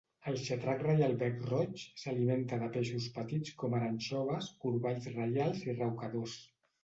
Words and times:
El 0.29 0.37
xatrac 0.43 0.79
reial 0.85 1.11
bec-roig 1.23 1.81
s'alimenta 2.03 2.59
de 2.63 2.69
peixos 2.77 3.05
petits 3.19 3.53
com 3.63 3.77
ara 3.81 3.91
anxoves, 3.97 4.49
corballs 4.65 5.11
reials 5.19 5.63
i 5.69 5.77
raucadors. 5.81 6.35